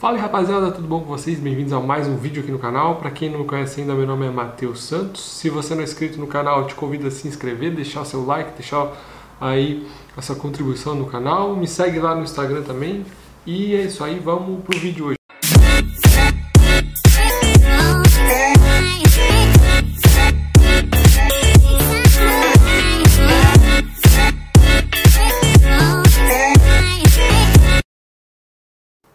Fala 0.00 0.16
rapaziada, 0.16 0.72
tudo 0.72 0.88
bom 0.88 1.00
com 1.00 1.08
vocês? 1.08 1.38
Bem-vindos 1.38 1.74
a 1.74 1.78
mais 1.78 2.08
um 2.08 2.16
vídeo 2.16 2.42
aqui 2.42 2.50
no 2.50 2.58
canal. 2.58 2.96
Para 2.96 3.10
quem 3.10 3.28
não 3.28 3.40
me 3.40 3.44
conhece 3.44 3.82
ainda, 3.82 3.92
meu 3.92 4.06
nome 4.06 4.24
é 4.24 4.30
Matheus 4.30 4.82
Santos. 4.82 5.20
Se 5.20 5.50
você 5.50 5.74
não 5.74 5.82
é 5.82 5.84
inscrito 5.84 6.18
no 6.18 6.26
canal, 6.26 6.66
te 6.66 6.74
convido 6.74 7.06
a 7.06 7.10
se 7.10 7.28
inscrever, 7.28 7.74
deixar 7.74 8.00
o 8.00 8.06
seu 8.06 8.24
like, 8.24 8.52
deixar 8.52 8.96
aí 9.38 9.86
a 10.16 10.22
sua 10.22 10.36
contribuição 10.36 10.94
no 10.94 11.04
canal. 11.04 11.54
Me 11.54 11.68
segue 11.68 11.98
lá 11.98 12.14
no 12.14 12.22
Instagram 12.22 12.62
também. 12.62 13.04
E 13.44 13.74
é 13.74 13.82
isso 13.82 14.02
aí, 14.02 14.18
vamos 14.18 14.64
pro 14.64 14.78
vídeo 14.78 15.04
hoje. 15.08 15.19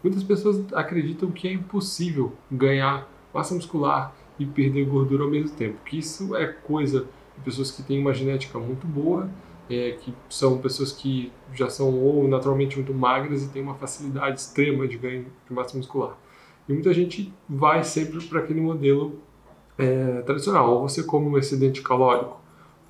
Muitas 0.06 0.24
pessoas 0.24 0.64
acreditam 0.72 1.32
que 1.32 1.48
é 1.48 1.54
impossível 1.54 2.32
ganhar 2.52 3.10
massa 3.34 3.56
muscular 3.56 4.16
e 4.38 4.46
perder 4.46 4.86
gordura 4.86 5.24
ao 5.24 5.30
mesmo 5.32 5.50
tempo, 5.58 5.80
que 5.84 5.98
isso 5.98 6.36
é 6.36 6.46
coisa 6.46 7.08
de 7.36 7.44
pessoas 7.44 7.72
que 7.72 7.82
têm 7.82 8.00
uma 8.00 8.14
genética 8.14 8.60
muito 8.60 8.86
boa, 8.86 9.28
é, 9.68 9.94
que 9.94 10.14
são 10.30 10.60
pessoas 10.60 10.92
que 10.92 11.32
já 11.56 11.72
são 11.72 11.92
ou 11.92 12.28
naturalmente 12.28 12.76
muito 12.76 12.94
magras 12.94 13.42
e 13.42 13.50
têm 13.50 13.64
uma 13.64 13.74
facilidade 13.74 14.40
extrema 14.40 14.88
de 14.88 14.96
ganho 14.96 15.26
de 15.48 15.52
massa 15.52 15.76
muscular. 15.76 16.16
E 16.70 16.74
muita 16.74 16.94
gente 16.94 17.34
vai 17.50 17.84
sempre 17.84 18.24
para 18.28 18.42
aquele 18.42 18.62
modelo 18.62 19.20
é, 19.76 20.22
tradicional, 20.22 20.70
ou 20.70 20.88
você 20.88 21.02
come 21.02 21.30
um 21.30 21.36
excedente 21.36 21.82
calórico 21.82 22.40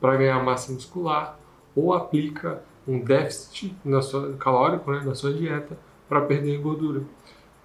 para 0.01 0.17
ganhar 0.17 0.43
massa 0.43 0.73
muscular, 0.73 1.39
ou 1.73 1.93
aplica 1.93 2.61
um 2.85 2.99
déficit 2.99 3.73
na 3.85 4.01
sua, 4.01 4.33
calórico 4.33 4.91
né, 4.91 5.01
na 5.05 5.15
sua 5.15 5.33
dieta 5.33 5.77
para 6.07 6.21
perder 6.21 6.59
gordura. 6.59 7.03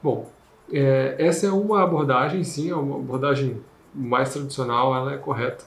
Bom, 0.03 0.31
é, 0.73 1.17
essa 1.19 1.47
é 1.47 1.51
uma 1.51 1.83
abordagem, 1.83 2.45
sim, 2.45 2.71
é 2.71 2.75
uma 2.75 2.97
abordagem 2.97 3.61
mais 3.95 4.33
tradicional, 4.33 4.95
ela 4.95 5.15
é 5.15 5.19
correta, 5.19 5.65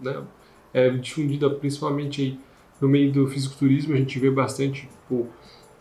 né? 0.00 0.22
é 0.72 0.90
difundida 0.90 1.50
principalmente 1.50 2.22
aí 2.22 2.40
no 2.80 2.88
meio 2.88 3.12
do 3.12 3.26
fisiculturismo, 3.26 3.94
a 3.94 3.96
gente 3.96 4.18
vê 4.18 4.30
bastante, 4.30 4.82
tipo, 4.82 5.26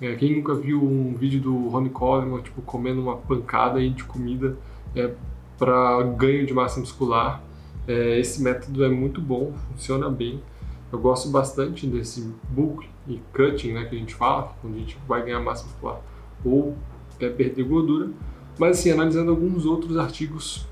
é, 0.02 0.16
quem 0.16 0.36
nunca 0.36 0.53
viu 0.55 0.83
um 0.83 1.16
vídeo 1.16 1.41
do 1.41 1.69
Ronnie 1.69 1.89
Coleman, 1.89 2.41
tipo, 2.41 2.61
comendo 2.61 3.02
uma 3.02 3.17
pancada 3.17 3.80
aí 3.80 3.89
de 3.89 4.03
comida 4.03 4.58
é, 4.95 5.14
para 5.58 6.02
ganho 6.03 6.45
de 6.45 6.53
massa 6.53 6.80
muscular, 6.80 7.41
é, 7.88 8.19
esse 8.19 8.41
método 8.41 8.83
é 8.83 8.89
muito 8.89 9.21
bom, 9.21 9.53
funciona 9.71 10.09
bem, 10.09 10.41
eu 10.91 10.99
gosto 10.99 11.30
bastante 11.30 11.88
desse 11.88 12.33
bulk 12.49 12.88
e 13.08 13.19
cutting, 13.33 13.73
né, 13.73 13.86
que 13.86 13.95
a 13.95 13.99
gente 13.99 14.14
fala, 14.14 14.55
quando 14.61 14.75
a 14.75 14.80
gente 14.80 14.97
vai 15.08 15.23
ganhar 15.23 15.39
massa 15.39 15.66
muscular 15.66 15.99
ou 16.44 16.75
até 17.16 17.30
perder 17.30 17.63
gordura. 17.63 18.09
Mas 18.58 18.80
assim, 18.80 18.91
analisando 18.91 19.31
alguns 19.31 19.66
outros 19.66 19.97
artigos 19.97 20.67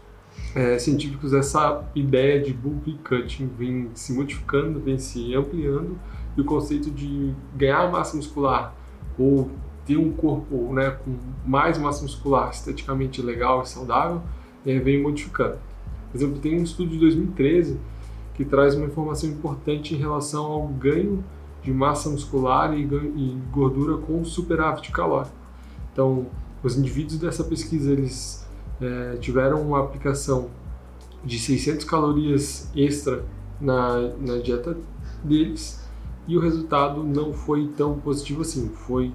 é, 0.56 0.78
científicos, 0.78 1.34
essa 1.34 1.84
ideia 1.96 2.42
de 2.42 2.54
bulk 2.54 3.00
cutting 3.08 3.50
vem 3.58 3.90
se 3.94 4.14
modificando, 4.14 4.80
vem 4.80 4.98
se 4.98 5.34
ampliando 5.34 5.98
e 6.38 6.42
o 6.42 6.46
conceito 6.46 6.90
de 6.90 7.34
ganhar 7.56 7.92
massa 7.92 8.16
muscular 8.16 8.76
ou 9.18 9.50
ter 9.86 9.98
um 9.98 10.12
corpo 10.12 10.74
né, 10.74 10.92
com 10.92 11.18
mais 11.46 11.78
massa 11.78 12.04
muscular 12.04 12.50
esteticamente 12.52 13.22
legal 13.22 13.64
e 13.64 13.70
saudável 13.70 14.22
é, 14.66 14.78
vem 14.80 15.02
modificando. 15.02 15.58
Por 16.12 16.18
exemplo, 16.18 16.40
tem 16.40 16.60
um 16.60 16.64
estudo 16.64 16.92
de 16.92 17.00
2013 17.00 17.80
que 18.34 18.46
traz 18.46 18.76
uma 18.76 18.86
informação 18.86 19.30
importante 19.30 19.94
em 19.96 19.98
relação 19.98 20.46
ao 20.46 20.68
ganho 20.68 21.24
de 21.64 21.72
massa 21.72 22.10
muscular 22.10 22.74
e, 22.74 22.84
e 22.84 23.38
gordura 23.52 23.98
com 23.98 24.24
superávit 24.26 24.92
calórico. 24.92 25.41
Então, 25.92 26.28
os 26.64 26.78
indivíduos 26.78 27.20
dessa 27.20 27.44
pesquisa 27.44 27.92
eles 27.92 28.48
é, 28.80 29.18
tiveram 29.18 29.62
uma 29.62 29.80
aplicação 29.80 30.50
de 31.24 31.38
600 31.40 31.86
calorias 31.86 32.70
extra 32.76 33.24
na, 33.60 34.10
na 34.20 34.38
dieta 34.38 34.78
deles 35.24 35.82
e 36.28 36.38
o 36.38 36.40
resultado 36.40 37.04
não 37.04 37.34
foi 37.34 37.68
tão 37.78 38.00
positivo 38.00 38.42
assim. 38.42 38.70
Foi 38.70 39.14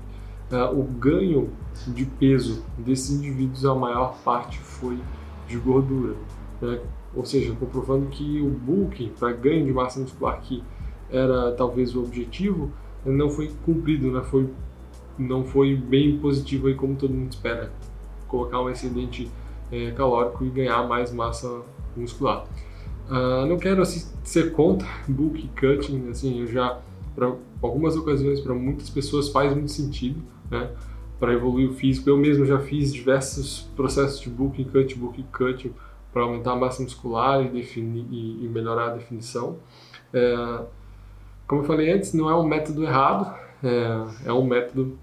uh, 0.50 0.78
o 0.78 0.82
ganho 0.82 1.50
de 1.86 2.04
peso 2.04 2.64
desses 2.78 3.10
indivíduos, 3.10 3.64
a 3.64 3.74
maior 3.74 4.18
parte 4.24 4.58
foi 4.58 4.98
de 5.48 5.56
gordura. 5.56 6.14
Né? 6.60 6.80
Ou 7.14 7.24
seja, 7.24 7.54
comprovando 7.54 8.06
que 8.06 8.40
o 8.40 8.50
bulking 8.50 9.12
para 9.18 9.32
ganho 9.32 9.64
de 9.64 9.72
massa 9.72 10.00
muscular, 10.00 10.40
que 10.40 10.62
era 11.10 11.52
talvez 11.52 11.94
o 11.94 12.02
objetivo, 12.02 12.70
não 13.04 13.30
foi 13.30 13.52
cumprido, 13.64 14.10
né? 14.10 14.22
foi 14.22 14.48
não 15.18 15.44
foi 15.44 15.74
bem 15.74 16.18
positivo 16.18 16.68
aí 16.68 16.74
como 16.74 16.96
todo 16.96 17.12
mundo 17.12 17.32
espera, 17.32 17.72
colocar 18.28 18.60
um 18.60 18.70
excedente 18.70 19.30
é, 19.70 19.90
calórico 19.92 20.44
e 20.44 20.50
ganhar 20.50 20.86
mais 20.86 21.12
massa 21.12 21.62
muscular. 21.96 22.44
Uh, 23.08 23.46
não 23.46 23.56
quero 23.56 23.82
assim, 23.82 24.04
ser 24.24 24.52
contra 24.52 24.86
bulk 25.06 25.48
cutting, 25.48 26.08
assim, 26.10 26.40
eu 26.40 26.46
já 26.48 26.80
para 27.14 27.32
algumas 27.62 27.96
ocasiões 27.96 28.40
para 28.40 28.52
muitas 28.52 28.90
pessoas 28.90 29.28
faz 29.30 29.54
muito 29.54 29.70
sentido, 29.70 30.20
né? 30.50 30.70
Para 31.18 31.32
evoluir 31.32 31.70
o 31.70 31.72
físico, 31.72 32.10
eu 32.10 32.16
mesmo 32.18 32.44
já 32.44 32.58
fiz 32.58 32.92
diversos 32.92 33.70
processos 33.74 34.20
de 34.20 34.28
bulk 34.28 34.62
cut, 34.66 34.94
bulk 34.96 35.22
cutting 35.32 35.72
para 36.12 36.22
aumentar 36.22 36.52
a 36.52 36.56
massa 36.56 36.82
muscular 36.82 37.42
e, 37.42 37.48
definir, 37.48 38.06
e, 38.10 38.44
e 38.44 38.48
melhorar 38.48 38.88
a 38.88 38.94
definição. 38.94 39.56
É, 40.12 40.60
como 41.46 41.62
eu 41.62 41.66
falei 41.66 41.90
antes, 41.90 42.12
não 42.12 42.28
é 42.28 42.34
um 42.36 42.44
método 42.44 42.84
errado, 42.84 43.34
é, 43.62 44.28
é 44.28 44.32
um 44.32 44.44
método 44.44 44.98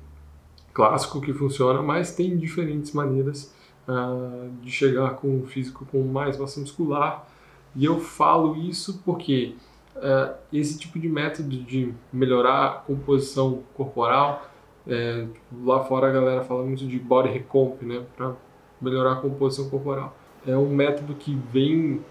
clássico 0.74 1.22
que 1.22 1.34
funciona, 1.34 1.82
mas 1.82 2.16
tem 2.16 2.36
diferentes 2.36 2.92
maneiras 2.92 3.54
uh, 3.88 4.50
de 4.62 4.72
chegar 4.72 5.12
com 5.16 5.38
um 5.38 5.46
físico 5.46 5.86
com 5.86 6.04
mais 6.04 6.38
massa 6.38 6.60
muscular. 6.60 7.28
E 7.76 7.86
eu 7.86 8.00
falo 8.00 8.56
isso 8.56 9.02
porque 9.06 9.56
uh, 9.96 10.34
esse 10.52 10.78
tipo 10.78 11.00
de 11.00 11.08
método 11.08 11.58
de 11.58 11.94
melhorar 12.12 12.66
a 12.66 12.70
composição 12.70 13.64
corporal, 13.74 14.50
é, 14.86 15.28
lá 15.64 15.82
fora 15.86 16.10
a 16.10 16.12
galera 16.12 16.44
fala 16.44 16.64
muito 16.64 16.86
de 16.86 17.00
body 17.00 17.30
recomp, 17.30 17.82
né, 17.84 18.04
para 18.18 18.34
melhorar 18.82 19.14
a 19.14 19.16
composição 19.16 19.70
corporal. 19.70 20.14
É 20.46 20.58
um 20.58 20.70
método 20.70 21.16
que 21.16 21.34
vem 21.54 22.02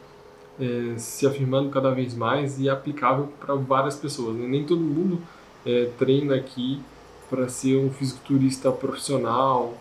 é, 0.58 0.96
se 0.96 1.26
afirmando 1.26 1.68
cada 1.68 1.90
vez 1.90 2.14
mais 2.14 2.58
e 2.58 2.68
é 2.68 2.70
aplicável 2.70 3.28
para 3.38 3.54
várias 3.54 3.96
pessoas. 3.96 4.36
Né? 4.36 4.46
Nem 4.46 4.64
todo 4.64 4.80
mundo 4.80 5.20
é, 5.66 5.90
treina 5.98 6.34
aqui 6.34 6.80
para 7.32 7.48
ser 7.48 7.78
um 7.78 7.91
fisiculturista 7.91 8.70
profissional 8.70 9.72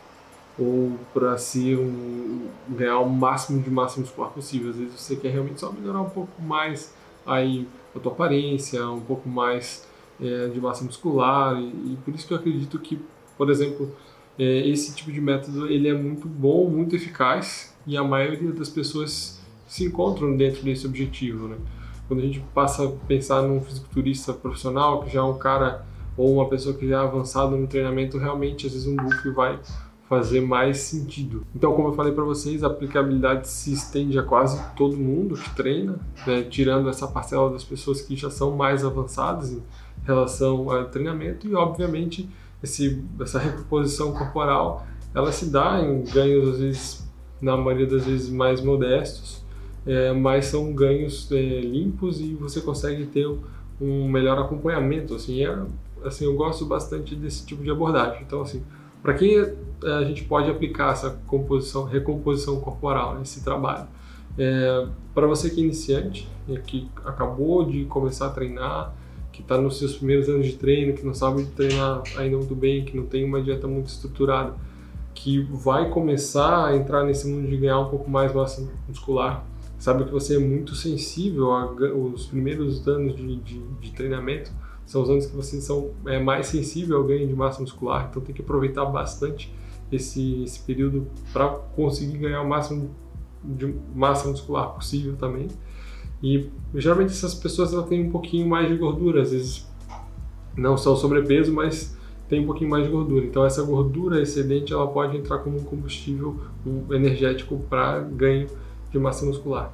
ou 0.57 0.97
para 1.13 1.38
ser 1.38 1.78
um 1.78 2.47
ganhar 2.69 3.00
o 3.00 3.09
máximo 3.09 3.62
de 3.62 3.69
massa 3.69 4.00
muscular 4.00 4.29
possível. 4.29 4.69
Às 4.69 4.78
vezes 4.78 4.94
você 4.97 5.17
quer 5.17 5.31
realmente 5.31 5.59
só 5.59 5.69
melhorar 5.69 6.00
um 6.00 6.09
pouco 6.09 6.41
mais 6.41 6.94
aí 7.25 7.67
a 7.94 8.00
tua 8.00 8.13
aparência, 8.13 8.88
um 8.90 9.01
pouco 9.01 9.28
mais 9.28 9.85
é, 10.22 10.47
de 10.47 10.61
massa 10.61 10.85
muscular 10.85 11.59
e, 11.59 11.66
e, 11.66 11.97
por 12.06 12.16
isso 12.16 12.25
que 12.25 12.34
eu 12.34 12.38
acredito 12.38 12.79
que, 12.79 12.97
por 13.38 13.50
exemplo, 13.50 13.91
é, 14.40 14.69
esse 14.69 14.95
tipo 14.95 15.11
de 15.11 15.19
método 15.19 15.67
ele 15.67 15.90
é 15.90 15.94
muito 15.94 16.29
bom, 16.29 16.69
muito 16.69 16.95
eficaz 16.95 17.75
e 17.85 17.97
a 17.97 18.03
maioria 18.03 18.53
das 18.53 18.69
pessoas 18.69 19.41
se 19.67 19.84
encontram 19.84 20.38
dentro 20.38 20.63
desse 20.63 20.88
objetivo, 20.88 21.50
né? 21.50 21.57
Quando 22.07 22.22
a 22.22 22.23
gente 22.23 22.40
passa 22.53 22.85
a 22.85 22.91
pensar 23.07 23.41
num 23.41 23.61
fisiculturista 23.61 24.34
profissional 24.34 25.03
que 25.03 25.11
já 25.11 25.19
é 25.19 25.23
um 25.23 25.38
cara 25.38 25.85
ou 26.17 26.33
uma 26.33 26.49
pessoa 26.49 26.75
que 26.75 26.88
já 26.88 27.01
é 27.01 27.03
avançada 27.03 27.55
no 27.55 27.67
treinamento, 27.67 28.17
realmente 28.17 28.67
às 28.67 28.73
vezes 28.73 28.88
um 28.88 28.95
book 28.95 29.29
vai 29.29 29.59
fazer 30.09 30.41
mais 30.41 30.77
sentido. 30.79 31.45
Então, 31.55 31.73
como 31.73 31.88
eu 31.88 31.94
falei 31.94 32.11
para 32.11 32.23
vocês, 32.23 32.63
a 32.63 32.67
aplicabilidade 32.67 33.47
se 33.47 33.72
estende 33.72 34.19
a 34.19 34.23
quase 34.23 34.61
todo 34.75 34.97
mundo 34.97 35.35
que 35.35 35.55
treina, 35.55 35.99
né? 36.27 36.44
tirando 36.44 36.89
essa 36.89 37.07
parcela 37.07 37.49
das 37.49 37.63
pessoas 37.63 38.01
que 38.01 38.16
já 38.17 38.29
são 38.29 38.51
mais 38.51 38.83
avançadas 38.83 39.53
em 39.53 39.63
relação 40.03 40.69
ao 40.69 40.85
treinamento 40.85 41.47
e, 41.47 41.55
obviamente, 41.55 42.29
esse, 42.61 43.01
essa 43.22 43.39
recomposição 43.39 44.11
corporal 44.11 44.85
ela 45.13 45.31
se 45.31 45.49
dá 45.49 45.79
em 45.81 46.03
ganhos 46.03 46.47
às 46.47 46.59
vezes 46.59 47.11
na 47.41 47.58
maioria 47.58 47.87
das 47.87 48.05
vezes 48.05 48.29
mais 48.29 48.61
modestos, 48.61 49.43
é, 49.85 50.13
mas 50.13 50.46
são 50.46 50.73
ganhos 50.73 51.29
é, 51.31 51.59
limpos 51.61 52.22
e 52.22 52.34
você 52.35 52.61
consegue 52.61 53.05
ter 53.08 53.28
um 53.79 54.08
melhor 54.08 54.37
acompanhamento. 54.37 55.16
Assim, 55.16 55.43
é, 55.43 55.58
assim, 56.03 56.25
eu 56.25 56.35
gosto 56.35 56.65
bastante 56.65 57.15
desse 57.15 57.45
tipo 57.45 57.63
de 57.63 57.69
abordagem. 57.71 58.21
Então, 58.21 58.41
assim, 58.41 58.63
para 59.01 59.13
quem 59.13 59.37
é, 59.37 59.53
a 59.83 60.03
gente 60.03 60.23
pode 60.23 60.49
aplicar 60.49 60.91
essa 60.93 61.09
composição, 61.27 61.85
recomposição 61.85 62.59
corporal 62.59 63.17
nesse 63.17 63.43
trabalho? 63.43 63.87
É, 64.37 64.87
para 65.13 65.27
você 65.27 65.49
que 65.49 65.59
é 65.59 65.63
iniciante, 65.63 66.27
é, 66.49 66.55
que 66.57 66.89
acabou 67.05 67.65
de 67.65 67.85
começar 67.85 68.27
a 68.27 68.29
treinar, 68.29 68.93
que 69.31 69.41
está 69.41 69.57
nos 69.57 69.79
seus 69.79 69.97
primeiros 69.97 70.29
anos 70.29 70.45
de 70.45 70.53
treino, 70.53 70.93
que 70.93 71.05
não 71.05 71.13
sabe 71.13 71.45
treinar 71.45 72.03
ainda 72.17 72.37
muito 72.37 72.55
bem, 72.55 72.85
que 72.85 72.95
não 72.95 73.05
tem 73.05 73.25
uma 73.25 73.41
dieta 73.41 73.67
muito 73.67 73.87
estruturada, 73.87 74.53
que 75.13 75.41
vai 75.41 75.89
começar 75.89 76.67
a 76.67 76.75
entrar 76.75 77.03
nesse 77.03 77.27
mundo 77.27 77.47
de 77.47 77.57
ganhar 77.57 77.79
um 77.79 77.89
pouco 77.89 78.09
mais 78.09 78.33
massa 78.33 78.67
muscular, 78.87 79.45
sabe 79.77 80.05
que 80.05 80.11
você 80.11 80.35
é 80.35 80.39
muito 80.39 80.75
sensível 80.75 81.51
aos 81.51 82.27
primeiros 82.27 82.87
anos 82.87 83.15
de, 83.15 83.35
de, 83.37 83.59
de 83.59 83.91
treinamento, 83.91 84.51
são 84.91 85.02
os 85.02 85.09
anos 85.09 85.26
que 85.26 85.35
vocês 85.35 85.64
são 85.64 85.91
é, 86.05 86.20
mais 86.20 86.47
sensíveis 86.47 86.91
ao 86.91 87.03
ganho 87.03 87.28
de 87.28 87.34
massa 87.34 87.61
muscular, 87.61 88.08
então 88.09 88.22
tem 88.22 88.35
que 88.35 88.41
aproveitar 88.41 88.85
bastante 88.85 89.53
esse, 89.91 90.43
esse 90.43 90.59
período 90.61 91.08
para 91.32 91.47
conseguir 91.49 92.17
ganhar 92.17 92.41
o 92.41 92.47
máximo 92.47 92.91
de 93.43 93.73
massa 93.96 94.28
muscular 94.28 94.70
possível 94.73 95.16
também. 95.16 95.47
E 96.22 96.49
geralmente 96.76 97.11
essas 97.11 97.34
pessoas 97.34 97.72
têm 97.88 98.08
um 98.08 98.11
pouquinho 98.11 98.47
mais 98.47 98.67
de 98.67 98.76
gordura, 98.76 99.22
às 99.22 99.32
vezes 99.32 99.67
não 100.55 100.78
são 100.78 100.96
sobrepeso, 100.96 101.53
mas 101.53 101.97
tem 102.28 102.41
um 102.41 102.46
pouquinho 102.46 102.70
mais 102.70 102.85
de 102.85 102.91
gordura. 102.91 103.26
Então 103.26 103.46
essa 103.46 103.64
gordura 103.64 104.22
excedente 104.22 104.72
ela 104.72 104.87
pode 104.87 105.17
entrar 105.17 105.40
como 105.40 105.58
um 105.58 105.64
combustível 105.64 106.40
um 106.66 106.94
energético 106.94 107.58
para 107.70 107.99
ganho 108.02 108.47
de 108.91 108.99
massa 108.99 109.26
muscular. 109.26 109.73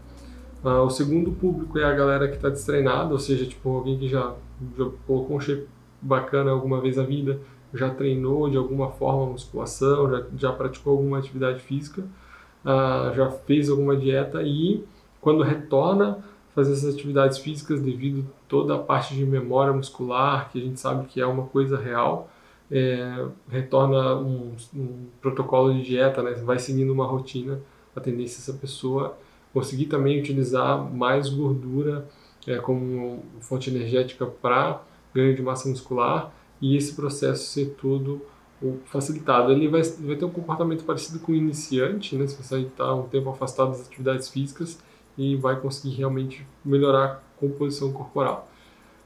Uh, 0.64 0.82
o 0.82 0.90
segundo 0.90 1.32
público 1.32 1.78
é 1.78 1.84
a 1.84 1.94
galera 1.94 2.28
que 2.28 2.36
está 2.36 2.50
destreinada, 2.50 3.12
ou 3.12 3.20
seja, 3.20 3.46
tipo 3.46 3.70
alguém 3.70 3.98
que 3.98 4.08
já, 4.08 4.34
já 4.78 4.86
colocou 5.06 5.38
um 5.38 5.40
shape 5.40 5.68
bacana 6.02 6.52
alguma 6.52 6.82
vez 6.82 6.98
na 6.98 7.04
vida, 7.04 7.40
já 7.74 7.90
treinou 7.90 8.50
de 8.50 8.58
alguma 8.58 8.90
forma 8.90 9.28
musculação, 9.28 10.10
já, 10.10 10.24
já 10.36 10.52
praticou 10.52 10.94
alguma 10.94 11.20
atividade 11.20 11.60
física, 11.60 12.02
uh, 12.66 13.14
já 13.16 13.30
fez 13.46 13.70
alguma 13.70 13.96
dieta 13.96 14.42
e 14.42 14.84
quando 15.22 15.44
retorna 15.44 16.24
fazer 16.56 16.74
essas 16.74 16.96
atividades 16.96 17.38
físicas 17.38 17.80
devido 17.80 18.26
toda 18.48 18.76
a 18.76 18.80
parte 18.80 19.14
de 19.14 19.24
memória 19.24 19.72
muscular, 19.72 20.50
que 20.50 20.58
a 20.58 20.62
gente 20.62 20.80
sabe 20.80 21.06
que 21.06 21.22
é 21.22 21.26
uma 21.26 21.44
coisa 21.44 21.78
real, 21.78 22.30
é, 22.72 23.26
retorna 23.48 24.16
um, 24.16 24.56
um, 24.74 25.06
protocolo 25.22 25.72
de 25.74 25.84
dieta, 25.84 26.24
né? 26.24 26.32
vai 26.44 26.58
seguindo 26.58 26.92
uma 26.92 27.06
rotina, 27.06 27.60
a 27.96 28.00
tendência 28.00 28.40
é 28.40 28.42
essa 28.42 28.54
pessoa 28.54 29.16
conseguir 29.58 29.88
também 29.88 30.20
utilizar 30.20 30.84
mais 30.94 31.30
gordura 31.30 32.08
é, 32.46 32.58
como 32.58 33.24
fonte 33.40 33.72
energética 33.72 34.28
para 34.28 34.84
ganho 35.12 35.36
de 35.36 35.42
massa 35.42 35.68
muscular 35.68 36.32
e 36.62 36.78
esse 36.78 36.94
processo 36.94 37.48
ser 37.48 37.76
todo 37.82 38.22
facilitado. 38.86 39.52
Ele 39.52 39.68
vai, 39.68 39.82
vai 39.82 40.16
ter 40.16 40.26
um 40.26 40.30
comportamento 40.30 40.84
parecido 40.84 41.18
com 41.20 41.32
o 41.32 41.36
iniciante, 41.36 42.16
né? 42.16 42.28
se 42.28 42.36
você 42.36 42.60
está 42.60 42.94
um 42.94 43.08
tempo 43.08 43.32
afastado 43.32 43.70
das 43.70 43.88
atividades 43.88 44.30
físicas, 44.30 44.80
e 45.18 45.36
vai 45.36 45.60
conseguir 45.60 45.96
realmente 45.96 46.46
melhorar 46.64 47.06
a 47.06 47.40
composição 47.40 47.92
corporal. 47.92 48.48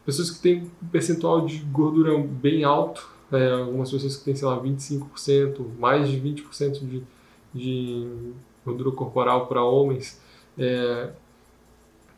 Pessoas 0.06 0.30
que 0.30 0.42
têm 0.42 0.70
um 0.84 0.88
percentual 0.88 1.46
de 1.46 1.60
gordura 1.60 2.18
bem 2.18 2.66
alto, 2.66 3.10
é, 3.32 3.52
algumas 3.52 3.90
pessoas 3.90 4.18
que 4.18 4.26
têm, 4.26 4.36
sei 4.36 4.46
lá, 4.46 4.62
25%, 4.62 5.66
mais 5.80 6.10
de 6.10 6.20
20% 6.20 6.80
de, 6.86 7.04
de 7.54 8.34
gordura 8.66 8.92
corporal 8.92 9.48
para 9.48 9.64
homens, 9.64 10.21
é, 10.58 11.10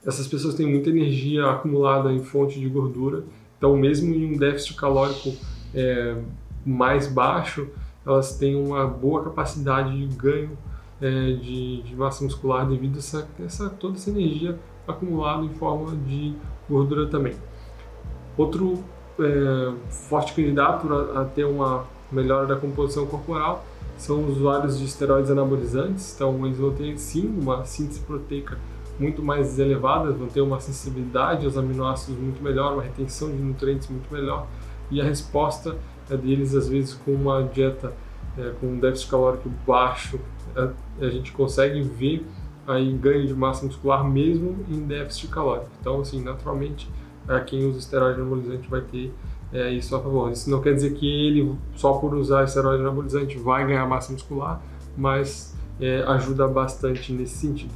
essas 0.05 0.27
pessoas 0.27 0.55
têm 0.55 0.67
muita 0.67 0.89
energia 0.89 1.49
acumulada 1.49 2.11
em 2.11 2.23
fonte 2.23 2.59
de 2.59 2.67
gordura, 2.67 3.23
então 3.57 3.75
mesmo 3.77 4.13
em 4.13 4.33
um 4.33 4.37
déficit 4.37 4.75
calórico 4.75 5.33
é, 5.73 6.17
mais 6.65 7.07
baixo, 7.07 7.67
elas 8.05 8.37
têm 8.37 8.55
uma 8.55 8.85
boa 8.85 9.23
capacidade 9.23 10.05
de 10.05 10.15
ganho 10.15 10.57
é, 11.01 11.33
de, 11.33 11.81
de, 11.81 11.95
massa 11.95 12.23
muscular 12.23 12.67
devido 12.67 12.95
a 12.95 12.99
essa, 12.99 13.27
essa, 13.43 13.69
toda 13.69 13.95
essa 13.95 14.09
energia 14.09 14.57
acumulada 14.87 15.43
em 15.43 15.49
forma 15.49 15.95
de 15.95 16.35
gordura 16.69 17.07
também. 17.07 17.35
Outro 18.37 18.83
é, 19.19 19.73
forte 19.89 20.33
candidato 20.33 20.91
a, 20.93 21.21
a, 21.21 21.25
ter 21.25 21.45
uma 21.45 21.85
melhora 22.11 22.45
da 22.45 22.55
composição 22.55 23.05
corporal 23.05 23.65
são 23.97 24.25
usuários 24.25 24.77
de 24.77 24.85
esteroides 24.85 25.31
anabolizantes, 25.31 26.13
então 26.15 26.45
eles 26.45 26.57
vão 26.57 26.71
ter 26.71 26.97
sim 26.97 27.27
uma 27.41 27.63
síntese 27.65 27.99
proteica 28.01 28.57
muito 28.99 29.23
mais 29.23 29.57
elevada, 29.57 30.11
vão 30.11 30.27
ter 30.27 30.41
uma 30.41 30.59
sensibilidade 30.59 31.45
aos 31.45 31.57
aminoácidos 31.57 32.21
muito 32.21 32.43
melhor, 32.43 32.73
uma 32.73 32.83
retenção 32.83 33.29
de 33.29 33.37
nutrientes 33.37 33.87
muito 33.87 34.11
melhor 34.13 34.47
e 34.91 35.01
a 35.01 35.03
resposta 35.03 35.77
é 36.09 36.17
deles 36.17 36.53
às 36.53 36.67
vezes 36.67 36.93
com 36.93 37.11
uma 37.11 37.43
dieta 37.43 37.93
é, 38.37 38.51
com 38.59 38.67
um 38.67 38.79
déficit 38.79 39.09
calórico 39.09 39.49
baixo 39.65 40.19
a, 40.55 40.69
a 41.03 41.09
gente 41.09 41.31
consegue 41.31 41.81
ver 41.81 42.25
aí 42.67 42.91
ganho 42.93 43.27
de 43.27 43.33
massa 43.33 43.65
muscular 43.65 44.03
mesmo 44.03 44.57
em 44.69 44.85
déficit 44.85 45.27
calórico. 45.27 45.69
Então, 45.79 46.01
assim, 46.01 46.21
naturalmente, 46.21 46.89
é, 47.27 47.39
quem 47.41 47.65
usa 47.65 47.79
esteroide 47.79 48.19
anabolizante 48.19 48.69
vai 48.69 48.81
ter 48.81 49.13
é, 49.53 49.71
isso 49.71 49.95
a 49.95 50.01
favor. 50.01 50.31
Isso 50.31 50.49
não 50.49 50.61
quer 50.61 50.73
dizer 50.73 50.93
que 50.93 51.07
ele, 51.07 51.55
só 51.75 51.93
por 51.93 52.13
usar 52.13 52.43
esteroide 52.43 52.81
anabolizante, 52.81 53.37
vai 53.37 53.65
ganhar 53.65 53.85
massa 53.87 54.11
muscular, 54.11 54.61
mas 54.97 55.55
é, 55.79 56.03
ajuda 56.03 56.47
bastante 56.47 57.13
nesse 57.13 57.37
sentido. 57.37 57.71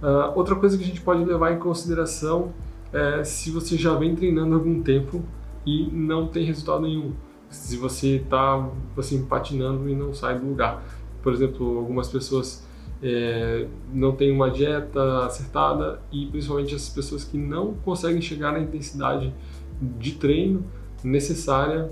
Uh, 0.00 0.32
outra 0.36 0.54
coisa 0.54 0.78
que 0.78 0.84
a 0.84 0.86
gente 0.86 1.00
pode 1.00 1.24
levar 1.24 1.52
em 1.52 1.58
consideração 1.58 2.52
é 2.92 3.24
se 3.24 3.50
você 3.50 3.76
já 3.76 3.94
vem 3.94 4.14
treinando 4.14 4.54
algum 4.54 4.80
tempo 4.80 5.24
e 5.66 5.90
não 5.92 6.28
tem 6.28 6.44
resultado 6.44 6.82
nenhum. 6.82 7.12
Se 7.50 7.76
você 7.76 8.16
está 8.16 8.68
assim, 8.96 9.24
patinando 9.24 9.88
e 9.88 9.94
não 9.96 10.14
sai 10.14 10.38
do 10.38 10.46
lugar 10.46 10.84
por 11.22 11.32
exemplo, 11.32 11.78
algumas 11.78 12.08
pessoas 12.08 12.66
é, 13.02 13.66
não 13.92 14.12
têm 14.12 14.32
uma 14.32 14.50
dieta 14.50 15.26
acertada 15.26 16.00
e 16.10 16.26
principalmente 16.26 16.74
essas 16.74 16.88
pessoas 16.88 17.24
que 17.24 17.36
não 17.36 17.74
conseguem 17.84 18.20
chegar 18.20 18.52
na 18.52 18.60
intensidade 18.60 19.32
de 19.80 20.12
treino 20.12 20.64
necessária 21.02 21.90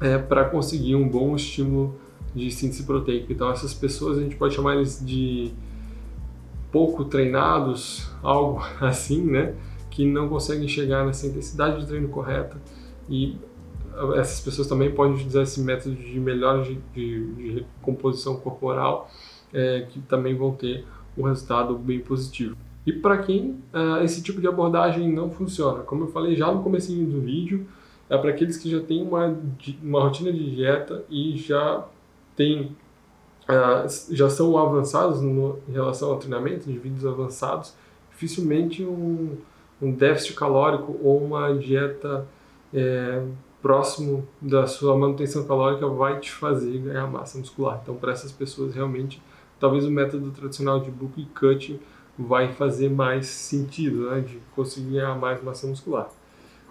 é, 0.00 0.18
para 0.18 0.44
conseguir 0.44 0.94
um 0.96 1.08
bom 1.08 1.34
estímulo 1.36 1.94
de 2.34 2.50
síntese 2.50 2.82
proteica. 2.82 3.32
Então 3.32 3.50
essas 3.50 3.72
pessoas 3.72 4.18
a 4.18 4.22
gente 4.22 4.36
pode 4.36 4.54
chamar 4.54 4.74
eles 4.76 5.04
de 5.04 5.52
pouco 6.72 7.04
treinados, 7.04 8.10
algo 8.22 8.62
assim, 8.80 9.22
né? 9.22 9.54
Que 9.90 10.04
não 10.04 10.28
conseguem 10.28 10.66
chegar 10.66 11.06
nessa 11.06 11.26
intensidade 11.26 11.80
de 11.80 11.86
treino 11.86 12.08
correta 12.08 12.56
e 13.08 13.36
essas 14.16 14.40
pessoas 14.40 14.66
também 14.66 14.90
podem 14.90 15.14
utilizar 15.14 15.42
esse 15.42 15.60
método 15.60 15.94
de 15.94 16.18
melhora 16.18 16.62
de, 16.62 16.78
de, 16.92 17.34
de 17.34 17.66
composição 17.80 18.36
corporal, 18.36 19.08
é, 19.52 19.86
que 19.88 20.00
também 20.00 20.36
vão 20.36 20.52
ter 20.52 20.84
um 21.16 21.22
resultado 21.22 21.76
bem 21.76 22.00
positivo. 22.00 22.56
E 22.86 22.92
para 22.92 23.18
quem 23.18 23.62
uh, 23.72 24.02
esse 24.02 24.22
tipo 24.22 24.40
de 24.40 24.46
abordagem 24.46 25.10
não 25.10 25.30
funciona, 25.30 25.82
como 25.82 26.04
eu 26.04 26.08
falei 26.08 26.36
já 26.36 26.52
no 26.52 26.62
começo 26.62 26.92
do 26.92 27.20
vídeo, 27.20 27.66
é 28.08 28.18
para 28.18 28.30
aqueles 28.30 28.56
que 28.56 28.70
já 28.70 28.80
têm 28.80 29.02
uma, 29.02 29.36
uma 29.82 30.02
rotina 30.02 30.32
de 30.32 30.54
dieta 30.54 31.04
e 31.08 31.36
já 31.36 31.86
têm 32.36 32.76
uh, 33.48 34.14
já 34.14 34.28
são 34.28 34.56
avançados 34.58 35.20
no, 35.20 35.58
em 35.68 35.72
relação 35.72 36.10
ao 36.10 36.18
treinamento, 36.18 36.68
indivíduos 36.68 37.06
avançados, 37.06 37.74
dificilmente 38.10 38.84
um, 38.84 39.36
um 39.80 39.92
déficit 39.92 40.34
calórico 40.34 40.98
ou 41.02 41.24
uma 41.24 41.54
dieta 41.54 42.26
é, 42.72 43.22
próximo 43.62 44.26
da 44.42 44.66
sua 44.66 44.96
manutenção 44.96 45.46
calórica 45.46 45.86
vai 45.86 46.20
te 46.20 46.30
fazer 46.30 46.78
ganhar 46.78 47.06
massa 47.06 47.38
muscular. 47.38 47.80
Então, 47.82 47.94
para 47.94 48.12
essas 48.12 48.30
pessoas, 48.30 48.74
realmente, 48.74 49.22
talvez 49.58 49.86
o 49.86 49.90
método 49.90 50.30
tradicional 50.32 50.80
de 50.80 50.90
bulk 50.90 51.20
e 51.20 51.24
cut 51.26 51.80
vai 52.18 52.52
fazer 52.52 52.90
mais 52.90 53.26
sentido, 53.26 54.10
né, 54.10 54.20
de 54.20 54.38
conseguir 54.54 54.92
ganhar 54.92 55.14
mais 55.18 55.42
massa 55.42 55.66
muscular. 55.66 56.08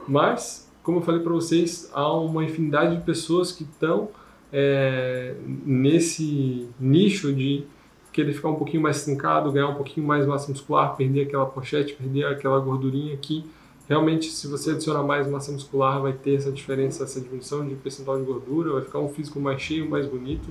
Mas, 0.08 0.72
como 0.84 1.00
eu 1.00 1.02
falei 1.02 1.22
para 1.22 1.34
vocês, 1.34 1.90
há 1.94 2.12
uma 2.14 2.44
infinidade 2.44 2.98
de 2.98 3.04
pessoas 3.04 3.52
que 3.52 3.64
estão 3.64 4.10
é, 4.52 5.36
nesse 5.66 6.68
nicho 6.80 7.34
de 7.34 7.64
querer 8.12 8.34
ficar 8.34 8.50
um 8.50 8.56
pouquinho 8.56 8.84
mais 8.84 9.04
trincado, 9.04 9.52
ganhar 9.52 9.70
um 9.70 9.76
pouquinho 9.76 10.06
mais 10.06 10.28
massa 10.28 10.52
muscular, 10.52 10.96
perder 10.96 11.24
aquela 11.24 11.46
pochete, 11.46 11.94
perder 11.94 12.26
aquela 12.26 12.60
gordurinha 12.60 13.14
aqui 13.14 13.44
realmente, 13.88 14.30
se 14.32 14.48
você 14.48 14.72
adicionar 14.72 15.04
mais 15.04 15.28
massa 15.28 15.52
muscular, 15.52 16.02
vai 16.02 16.14
ter 16.14 16.36
essa 16.36 16.52
diferença, 16.52 17.04
essa 17.04 17.20
diminuição 17.20 17.68
de 17.68 17.76
percentual 17.76 18.18
de 18.18 18.24
gordura, 18.24 18.74
vai 18.74 18.82
ficar 18.82 19.00
um 19.00 19.10
físico 19.10 19.40
mais 19.40 19.62
cheio, 19.62 19.90
mais 19.90 20.06
bonito 20.06 20.50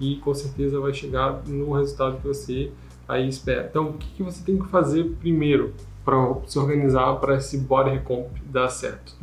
e 0.00 0.16
com 0.16 0.34
certeza 0.34 0.80
vai 0.80 0.92
chegar 0.92 1.42
no 1.46 1.72
resultado 1.72 2.18
que 2.18 2.26
você 2.26 2.70
aí 3.08 3.28
espera. 3.28 3.66
Então, 3.70 3.90
o 3.90 3.92
que, 3.94 4.08
que 4.16 4.22
você 4.22 4.44
tem 4.44 4.58
que 4.58 4.66
fazer 4.68 5.04
primeiro 5.20 5.74
para 6.04 6.16
se 6.46 6.58
organizar 6.58 7.14
para 7.16 7.36
esse 7.36 7.58
body 7.58 7.90
recomp 7.90 8.28
dar 8.46 8.68
certo? 8.68 9.14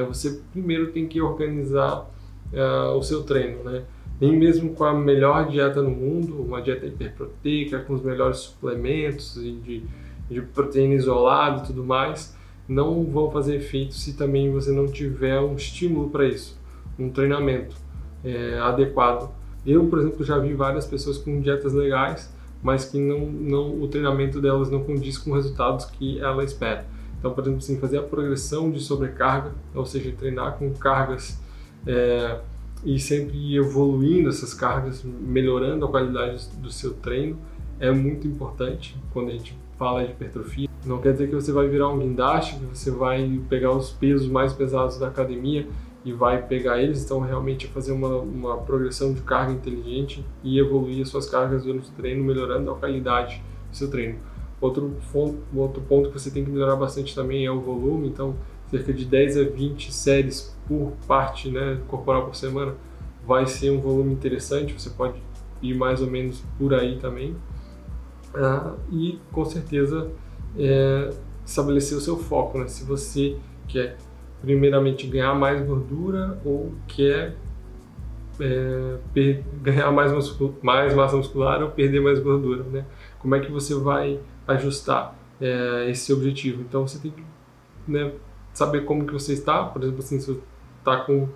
Né? 0.00 0.06
Você 0.06 0.40
primeiro 0.52 0.92
tem 0.92 1.06
que 1.06 1.20
organizar 1.20 2.10
uh, 2.52 2.96
o 2.96 3.02
seu 3.02 3.22
treino, 3.22 3.62
né? 3.64 3.82
Nem 4.20 4.34
mesmo 4.34 4.74
com 4.74 4.84
a 4.84 4.94
melhor 4.94 5.48
dieta 5.48 5.82
no 5.82 5.90
mundo, 5.90 6.42
uma 6.42 6.62
dieta 6.62 6.86
hiperproteica, 6.86 7.80
com 7.80 7.94
os 7.94 8.02
melhores 8.02 8.38
suplementos 8.38 9.36
e 9.36 9.52
de, 9.52 9.82
de 10.30 10.40
proteína 10.40 10.94
isolada 10.94 11.62
e 11.62 11.66
tudo 11.66 11.84
mais, 11.84 12.34
não 12.66 13.04
vão 13.04 13.30
fazer 13.30 13.56
efeito 13.56 13.94
se 13.94 14.16
também 14.16 14.50
você 14.50 14.72
não 14.72 14.86
tiver 14.86 15.38
um 15.40 15.54
estímulo 15.54 16.08
para 16.08 16.26
isso, 16.26 16.58
um 16.98 17.10
treinamento 17.10 17.76
é, 18.24 18.58
adequado. 18.58 19.30
Eu, 19.66 19.86
por 19.86 19.98
exemplo, 19.98 20.24
já 20.24 20.38
vi 20.38 20.54
várias 20.54 20.86
pessoas 20.86 21.18
com 21.18 21.40
dietas 21.40 21.74
legais, 21.74 22.32
mas 22.62 22.86
que 22.86 22.98
não, 22.98 23.26
não, 23.26 23.82
o 23.82 23.88
treinamento 23.88 24.40
delas 24.40 24.70
não 24.70 24.82
condiz 24.82 25.18
com 25.18 25.30
os 25.30 25.36
resultados 25.36 25.84
que 25.84 26.18
ela 26.20 26.42
espera. 26.42 26.86
Então, 27.26 27.34
por 27.34 27.42
exemplo, 27.42 27.58
assim, 27.58 27.76
fazer 27.78 27.98
a 27.98 28.02
progressão 28.02 28.70
de 28.70 28.78
sobrecarga, 28.78 29.50
ou 29.74 29.84
seja, 29.84 30.12
treinar 30.16 30.56
com 30.58 30.72
cargas 30.74 31.36
é, 31.84 32.38
e 32.84 33.00
sempre 33.00 33.56
evoluindo 33.56 34.28
essas 34.28 34.54
cargas, 34.54 35.02
melhorando 35.02 35.84
a 35.84 35.88
qualidade 35.88 36.48
do 36.58 36.70
seu 36.70 36.94
treino, 36.94 37.36
é 37.80 37.90
muito 37.90 38.28
importante 38.28 38.96
quando 39.12 39.30
a 39.30 39.32
gente 39.32 39.58
fala 39.76 40.04
de 40.04 40.12
hipertrofia. 40.12 40.68
Não 40.84 41.00
quer 41.00 41.14
dizer 41.14 41.28
que 41.28 41.34
você 41.34 41.50
vai 41.50 41.66
virar 41.66 41.88
um 41.88 41.98
guindaste, 41.98 42.54
que 42.54 42.64
você 42.64 42.92
vai 42.92 43.40
pegar 43.48 43.72
os 43.72 43.90
pesos 43.90 44.28
mais 44.28 44.52
pesados 44.52 44.96
da 44.96 45.08
academia 45.08 45.66
e 46.04 46.12
vai 46.12 46.40
pegar 46.40 46.80
eles, 46.80 47.04
então 47.04 47.18
realmente 47.18 47.66
é 47.66 47.68
fazer 47.68 47.90
uma, 47.90 48.18
uma 48.18 48.58
progressão 48.58 49.12
de 49.12 49.20
carga 49.22 49.52
inteligente 49.52 50.24
e 50.44 50.60
evoluir 50.60 51.02
as 51.02 51.08
suas 51.08 51.28
cargas 51.28 51.64
durante 51.64 51.90
o 51.90 51.92
treino, 51.92 52.22
melhorando 52.22 52.70
a 52.70 52.76
qualidade 52.76 53.42
do 53.68 53.76
seu 53.76 53.90
treino. 53.90 54.16
Outro, 54.60 54.94
outro 55.54 55.82
ponto 55.82 56.10
que 56.10 56.18
você 56.18 56.30
tem 56.30 56.44
que 56.44 56.50
melhorar 56.50 56.76
bastante 56.76 57.14
também 57.14 57.44
é 57.44 57.50
o 57.50 57.60
volume, 57.60 58.08
então 58.08 58.34
cerca 58.70 58.92
de 58.92 59.04
10 59.04 59.36
a 59.36 59.44
20 59.44 59.92
séries 59.92 60.56
por 60.66 60.92
parte 61.06 61.50
né, 61.50 61.78
corporal 61.88 62.26
por 62.26 62.34
semana 62.34 62.74
vai 63.26 63.46
ser 63.46 63.70
um 63.70 63.80
volume 63.80 64.12
interessante, 64.12 64.72
você 64.72 64.90
pode 64.90 65.20
ir 65.60 65.74
mais 65.74 66.00
ou 66.00 66.08
menos 66.08 66.42
por 66.58 66.72
aí 66.72 66.98
também. 66.98 67.36
Ah, 68.34 68.74
e 68.92 69.18
com 69.32 69.44
certeza 69.44 70.10
é, 70.58 71.10
estabelecer 71.44 71.96
o 71.96 72.00
seu 72.00 72.16
foco, 72.16 72.58
né? 72.58 72.68
se 72.68 72.84
você 72.84 73.36
quer 73.66 73.96
primeiramente 74.40 75.06
ganhar 75.06 75.34
mais 75.34 75.64
gordura 75.66 76.38
ou 76.44 76.72
quer 76.86 77.34
é, 78.38 78.98
ganhar 79.62 79.90
mais, 79.90 80.12
mais 80.62 80.94
massa 80.94 81.16
muscular 81.16 81.62
ou 81.62 81.70
perder 81.70 82.00
mais 82.00 82.18
gordura, 82.18 82.62
né? 82.64 82.84
Como 83.18 83.34
é 83.34 83.40
que 83.40 83.50
você 83.50 83.74
vai 83.74 84.20
ajustar 84.46 85.16
é, 85.40 85.90
esse 85.90 86.12
objetivo? 86.12 86.62
Então 86.62 86.86
você 86.86 86.98
tem 86.98 87.10
que 87.10 87.22
né, 87.86 88.12
saber 88.52 88.84
como 88.84 89.06
que 89.06 89.12
você 89.12 89.32
está, 89.32 89.64
por 89.64 89.82
exemplo, 89.82 90.00
assim, 90.00 90.18
se 90.18 90.26
você 90.26 90.40
está 90.78 90.98
com 90.98 91.28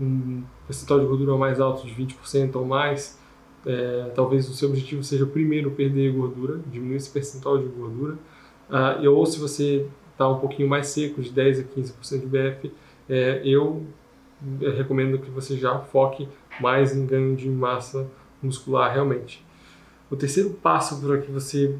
um 0.00 0.42
percentual 0.66 1.00
de 1.00 1.06
gordura 1.06 1.36
mais 1.36 1.60
alto 1.60 1.86
de 1.86 1.94
20% 1.94 2.56
ou 2.56 2.64
mais, 2.64 3.18
é, 3.66 4.10
talvez 4.14 4.48
o 4.48 4.54
seu 4.54 4.68
objetivo 4.68 5.02
seja 5.02 5.24
primeiro 5.26 5.70
perder 5.70 6.12
gordura, 6.12 6.60
diminuir 6.70 6.96
esse 6.96 7.10
percentual 7.10 7.58
de 7.58 7.66
gordura, 7.66 8.18
ah, 8.70 8.98
ou 9.08 9.24
se 9.26 9.38
você 9.38 9.86
está 10.12 10.28
um 10.28 10.38
pouquinho 10.38 10.68
mais 10.68 10.88
seco, 10.88 11.20
de 11.20 11.30
10 11.30 11.60
a 11.60 11.62
15% 11.62 12.20
de 12.20 12.26
BF, 12.26 12.72
é, 13.08 13.42
eu 13.44 13.84
recomendo 14.76 15.18
que 15.18 15.30
você 15.30 15.56
já 15.56 15.78
foque 15.78 16.28
mais 16.60 16.94
em 16.94 17.06
ganho 17.06 17.34
de 17.34 17.48
massa 17.48 18.08
muscular 18.42 18.92
realmente. 18.92 19.44
O 20.10 20.16
terceiro 20.16 20.50
passo 20.50 21.00
para 21.00 21.18
que 21.18 21.30
você 21.30 21.76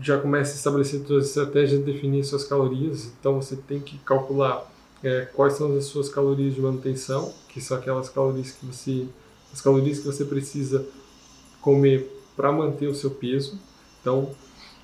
já 0.00 0.18
comece 0.18 0.52
a 0.52 0.56
estabelecer 0.56 1.06
suas 1.06 1.28
estratégias 1.28 1.84
de 1.84 1.92
definir 1.92 2.24
suas 2.24 2.44
calorias, 2.44 3.10
então 3.18 3.40
você 3.40 3.56
tem 3.56 3.80
que 3.80 3.98
calcular 3.98 4.70
é, 5.02 5.26
quais 5.34 5.54
são 5.54 5.76
as 5.76 5.84
suas 5.84 6.08
calorias 6.08 6.54
de 6.54 6.60
manutenção, 6.60 7.32
que 7.48 7.60
são 7.60 7.76
aquelas 7.76 8.08
calorias 8.08 8.50
que 8.50 8.66
você 8.66 9.06
as 9.52 9.60
calorias 9.60 9.98
que 9.98 10.06
você 10.06 10.24
precisa 10.24 10.84
comer 11.60 12.22
para 12.36 12.52
manter 12.52 12.86
o 12.86 12.94
seu 12.94 13.10
peso. 13.10 13.58
Então, 14.00 14.30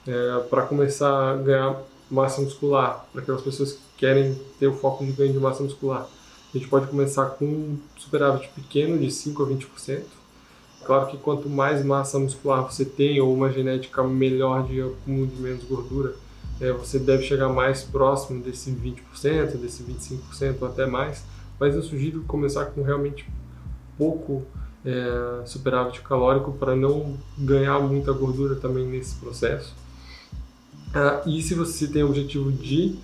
é, 0.07 0.39
para 0.51 0.63
começar 0.63 1.33
a 1.33 1.37
ganhar 1.37 1.83
massa 2.11 2.41
muscular, 2.41 3.07
para 3.13 3.23
aquelas 3.23 3.43
pessoas 3.43 3.73
que 3.73 3.81
querem 3.99 4.39
ter 4.59 4.67
o 4.67 4.75
foco 4.75 5.05
de 5.05 5.13
ganho 5.13 5.33
de 5.33 5.39
massa 5.39 5.63
muscular. 5.63 6.09
A 6.53 6.59
gente 6.59 6.69
pode 6.69 6.87
começar 6.87 7.27
com 7.31 7.45
um 7.45 7.79
superávit 7.97 8.49
pequeno 8.55 8.99
de 8.99 9.11
5 9.11 9.43
a 9.43 9.47
20%. 9.47 10.03
Claro 10.85 11.07
que 11.07 11.17
quanto 11.17 11.49
mais 11.49 11.85
massa 11.85 12.19
muscular 12.19 12.63
você 12.63 12.85
tem 12.85 13.21
ou 13.21 13.35
uma 13.35 13.51
genética 13.51 14.03
melhor 14.03 14.67
de 14.67 14.81
acúmulo 14.81 15.27
de 15.27 15.41
menos 15.41 15.65
gordura, 15.65 16.15
é, 16.61 16.73
você 16.73 16.99
deve 16.99 17.23
chegar 17.23 17.49
mais 17.49 17.83
próximo 17.83 18.43
desse 18.43 18.71
20%, 18.71 19.57
desse 19.57 19.83
25% 19.83 20.57
ou 20.61 20.69
até 20.69 20.87
mais. 20.87 21.25
Mas 21.59 21.75
eu 21.75 21.83
sugiro 21.83 22.23
começar 22.25 22.67
com 22.67 22.83
realmente 22.83 23.27
pouco 23.97 24.43
é, 24.85 25.47
superávit 25.47 26.03
calórico 26.03 26.53
para 26.53 26.77
não 26.77 27.17
ganhar 27.39 27.79
muita 27.81 28.13
gordura 28.13 28.57
também 28.57 28.87
nesse 28.87 29.15
processo. 29.17 29.75
Ah, 30.95 31.23
e 31.27 31.43
se 31.43 31.55
você 31.55 31.89
tem 31.89 32.03
o 32.03 32.09
objetivo 32.09 32.53
de 32.53 32.97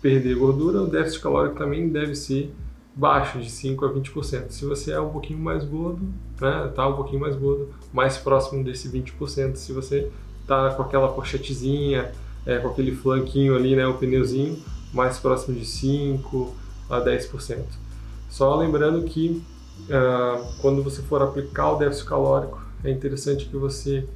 perder 0.00 0.36
gordura, 0.36 0.82
o 0.82 0.86
déficit 0.86 1.22
calórico 1.22 1.56
também 1.56 1.88
deve 1.88 2.14
ser 2.14 2.54
baixo, 2.94 3.38
de 3.38 3.50
5 3.50 3.84
a 3.84 3.92
20%. 3.92 4.50
Se 4.50 4.64
você 4.64 4.92
é 4.92 5.00
um 5.00 5.10
pouquinho 5.10 5.38
mais 5.38 5.64
gordo, 5.64 6.02
né, 6.40 6.72
tá 6.74 6.86
um 6.86 6.94
pouquinho 6.94 7.20
mais 7.20 7.34
gordo, 7.36 7.68
mais 7.92 8.16
próximo 8.16 8.62
desse 8.62 8.88
20%. 8.88 9.56
Se 9.56 9.72
você 9.72 10.10
tá 10.46 10.74
com 10.74 10.82
aquela 10.82 11.08
pochetezinha, 11.08 12.12
é, 12.46 12.58
com 12.58 12.68
aquele 12.68 12.94
flanquinho 12.94 13.56
ali, 13.56 13.74
né, 13.74 13.86
o 13.86 13.94
pneuzinho, 13.94 14.62
mais 14.92 15.18
próximo 15.18 15.58
de 15.58 15.64
5 15.64 16.54
a 16.88 17.00
10%. 17.00 17.64
Só 18.30 18.54
lembrando 18.56 19.02
que 19.04 19.42
uh, 19.88 20.44
quando 20.60 20.82
você 20.82 21.02
for 21.02 21.22
aplicar 21.22 21.72
o 21.72 21.78
déficit 21.78 22.08
calórico, 22.08 22.60
é 22.82 22.90
interessante 22.90 23.46
que 23.46 23.56
você, 23.56 24.06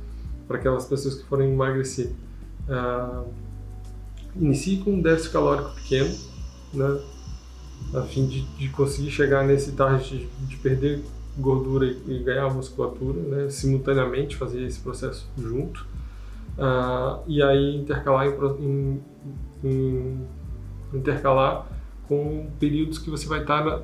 para 0.47 0.59
aquelas 0.59 0.85
pessoas 0.85 1.15
que 1.15 1.25
forem 1.25 1.53
emagrecer, 1.53 2.11
Uh, 2.69 3.27
inicie 4.37 4.77
com 4.79 4.91
um 4.93 5.01
déficit 5.01 5.33
calórico 5.33 5.75
pequeno, 5.75 6.15
né, 6.75 7.01
a 7.95 8.03
fim 8.03 8.27
de, 8.27 8.43
de 8.57 8.69
conseguir 8.69 9.11
chegar 9.11 9.45
nesse 9.45 9.73
target 9.73 10.19
de, 10.19 10.47
de 10.47 10.57
perder 10.57 11.03
gordura 11.37 11.87
e, 11.87 12.03
e, 12.07 12.23
ganhar 12.23 12.53
musculatura, 12.53 13.21
né, 13.21 13.49
simultaneamente 13.49 14.37
fazer 14.37 14.63
esse 14.65 14.81
processo 14.81 15.29
junto, 15.39 15.87
uh, 16.59 17.23
e 17.27 17.43
aí 17.43 17.77
intercalar 17.77 18.27
em, 18.27 18.31
em, 18.61 19.01
em, 19.65 20.27
intercalar 20.93 21.67
com 22.09 22.49
períodos 22.59 22.99
que 22.99 23.09
você 23.09 23.27
vai 23.29 23.41
estar 23.41 23.65
na, 23.65 23.81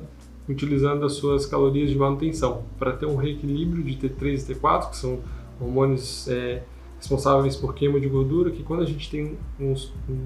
utilizando 0.49 1.05
as 1.05 1.13
suas 1.13 1.45
calorias 1.45 1.89
de 1.89 1.95
manutenção. 1.95 2.63
Para 2.77 2.91
ter 2.91 3.05
um 3.05 3.15
reequilíbrio 3.15 3.83
de 3.83 3.95
T3 3.95 4.49
e 4.49 4.53
T4, 4.53 4.89
que 4.89 4.97
são 4.97 5.19
hormônios 5.59 6.27
é, 6.27 6.63
responsáveis 6.97 7.55
por 7.55 7.73
queima 7.73 7.99
de 7.99 8.07
gordura, 8.07 8.51
que 8.51 8.63
quando 8.63 8.83
a 8.83 8.85
gente 8.85 9.09
tem 9.09 9.37
um 9.59 9.73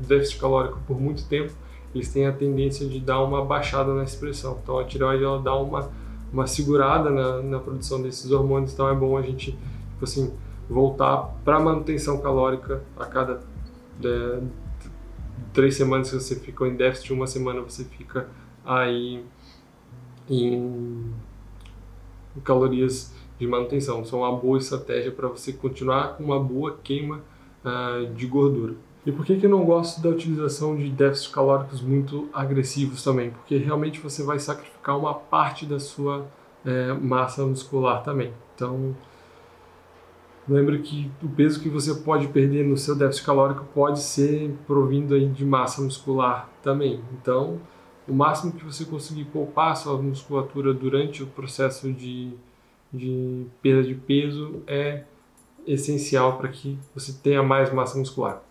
déficit 0.07 0.39
calórico 0.39 0.79
por 0.88 1.00
muito 1.00 1.25
tempo, 1.25 1.53
eles 1.93 2.12
têm 2.12 2.27
a 2.27 2.31
tendência 2.31 2.88
de 2.88 3.00
dar 3.00 3.22
uma 3.24 3.43
baixada 3.43 3.93
na 3.93 4.03
expressão. 4.03 4.60
Então 4.62 4.77
a 4.77 4.84
tireoide 4.84 5.24
ela 5.24 5.41
dá 5.41 5.55
uma, 5.55 5.89
uma 6.31 6.48
segurada 6.48 7.10
na, 7.10 7.41
na 7.41 7.60
produção 7.60 8.01
desses 8.01 8.31
hormônios, 8.31 8.74
então 8.74 8.89
é 8.89 8.96
bom 8.96 9.17
a 9.17 9.22
gente 9.22 9.51
tipo 9.51 10.03
assim, 10.03 10.34
voltar 10.69 11.36
para 11.43 11.58
a 11.58 11.60
manutenção 11.60 12.22
calórica 12.22 12.84
a 12.98 13.05
cada 13.05 13.41
é, 14.03 14.39
três 15.51 15.75
semanas 15.75 16.10
que 16.10 16.15
você 16.15 16.36
ficou 16.36 16.67
em 16.67 16.75
déficit, 16.75 17.12
uma 17.12 17.27
semana 17.27 17.62
você 17.62 17.84
fica 17.84 18.27
aí 18.63 19.24
em 20.29 21.13
calorias 22.43 23.13
de 23.39 23.48
manutenção. 23.48 24.05
São 24.05 24.19
uma 24.19 24.36
boa 24.36 24.58
estratégia 24.58 25.12
para 25.12 25.27
você 25.27 25.51
continuar 25.53 26.17
com 26.17 26.24
uma 26.24 26.39
boa 26.39 26.77
queima 26.84 27.22
uh, 27.63 28.13
de 28.13 28.27
gordura. 28.27 28.75
E 29.05 29.11
por 29.11 29.25
que, 29.25 29.37
que 29.37 29.45
eu 29.45 29.49
não 29.49 29.63
gosto 29.63 30.01
da 30.01 30.09
utilização 30.09 30.75
de 30.75 30.89
déficits 30.89 31.31
calóricos 31.31 31.81
muito 31.81 32.29
agressivos 32.33 33.03
também? 33.03 33.31
Porque 33.31 33.57
realmente 33.57 33.99
você 33.99 34.23
vai 34.23 34.39
sacrificar 34.39 34.97
uma 34.97 35.13
parte 35.13 35.65
da 35.65 35.79
sua 35.79 36.27
é, 36.65 36.93
massa 36.93 37.45
muscular 37.45 38.03
também. 38.03 38.33
Então, 38.53 38.95
lembre 40.47 40.79
que 40.79 41.09
o 41.23 41.29
peso 41.29 41.61
que 41.61 41.69
você 41.69 41.95
pode 41.95 42.27
perder 42.27 42.65
no 42.65 42.75
seu 42.75 42.95
déficit 42.95 43.25
calórico 43.25 43.65
pode 43.73 44.01
ser 44.01 44.53
provindo 44.67 45.13
aí 45.13 45.27
de 45.27 45.45
massa 45.45 45.81
muscular 45.81 46.49
também. 46.61 47.01
Então, 47.13 47.59
o 48.07 48.13
máximo 48.13 48.51
que 48.51 48.65
você 48.65 48.83
conseguir 48.83 49.25
poupar 49.25 49.77
sua 49.77 49.97
musculatura 50.01 50.73
durante 50.73 51.23
o 51.23 51.27
processo 51.27 51.91
de 51.93 52.33
de 52.91 53.45
perda 53.61 53.83
de 53.83 53.93
peso 53.93 54.63
é 54.67 55.03
essencial 55.65 56.37
para 56.37 56.49
que 56.49 56.77
você 56.93 57.13
tenha 57.13 57.43
mais 57.43 57.71
massa 57.71 57.97
muscular. 57.97 58.41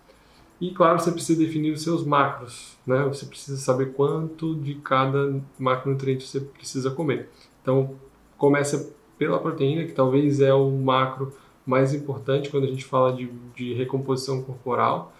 E 0.59 0.71
claro, 0.71 0.99
você 0.99 1.11
precisa 1.11 1.39
definir 1.39 1.71
os 1.71 1.81
seus 1.81 2.03
macros, 2.03 2.77
né? 2.85 3.03
Você 3.05 3.25
precisa 3.25 3.57
saber 3.57 3.93
quanto 3.93 4.55
de 4.55 4.75
cada 4.75 5.41
macronutriente 5.57 6.27
você 6.27 6.41
precisa 6.41 6.91
comer. 6.91 7.29
Então, 7.61 7.95
começa 8.37 8.93
pela 9.17 9.39
proteína, 9.39 9.85
que 9.85 9.93
talvez 9.93 10.41
é 10.41 10.53
o 10.53 10.69
macro 10.69 11.33
mais 11.65 11.93
importante 11.93 12.49
quando 12.49 12.63
a 12.63 12.67
gente 12.67 12.83
fala 12.83 13.13
de, 13.13 13.29
de 13.55 13.73
recomposição 13.73 14.41
corporal. 14.41 15.13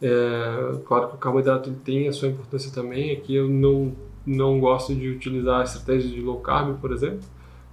É, 0.00 0.78
claro 0.84 1.08
que 1.08 1.14
o 1.14 1.18
carboidrato 1.18 1.70
tem 1.84 2.06
a 2.08 2.12
sua 2.12 2.28
importância 2.28 2.70
também. 2.72 3.12
Aqui 3.12 3.34
eu 3.34 3.48
não, 3.48 3.94
não 4.24 4.60
gosto 4.60 4.94
de 4.94 5.08
utilizar 5.08 5.60
a 5.60 5.64
estratégia 5.64 6.10
de 6.10 6.20
low 6.20 6.40
carb, 6.40 6.78
por 6.80 6.92
exemplo, 6.92 7.20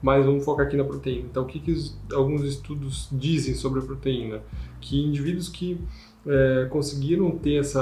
mas 0.01 0.25
vamos 0.25 0.43
focar 0.43 0.65
aqui 0.65 0.75
na 0.75 0.83
proteína. 0.83 1.27
Então, 1.29 1.43
o 1.43 1.45
que, 1.45 1.59
que 1.59 1.73
alguns 2.13 2.43
estudos 2.43 3.07
dizem 3.11 3.53
sobre 3.53 3.79
a 3.79 3.83
proteína? 3.83 4.41
Que 4.81 5.01
indivíduos 5.01 5.47
que 5.47 5.79
é, 6.25 6.67
conseguiram 6.69 7.31
ter 7.31 7.55
esse 7.55 7.77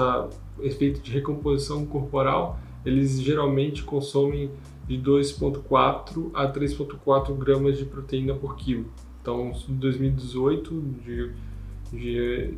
efeito 0.62 1.02
de 1.02 1.12
recomposição 1.12 1.86
corporal, 1.86 2.60
eles 2.86 3.22
geralmente 3.22 3.84
consomem 3.84 4.50
de 4.88 4.98
2,4 4.98 6.32
a 6.34 6.52
3,4 6.52 7.36
gramas 7.38 7.78
de 7.78 7.86
proteína 7.86 8.34
por 8.34 8.56
quilo. 8.56 8.86
Então, 9.22 9.54
em 9.70 9.76
2018, 9.76 10.82
de, 11.06 11.32
de, 11.94 12.58